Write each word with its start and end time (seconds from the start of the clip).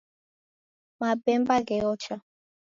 Mapemba 0.99 1.55
gheocha 1.67 2.15